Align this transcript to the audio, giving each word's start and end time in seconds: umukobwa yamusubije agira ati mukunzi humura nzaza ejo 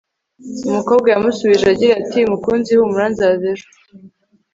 umukobwa 0.69 1.07
yamusubije 1.09 1.65
agira 1.73 1.93
ati 2.01 2.19
mukunzi 2.31 2.71
humura 2.79 3.05
nzaza 3.13 3.45
ejo 3.53 3.67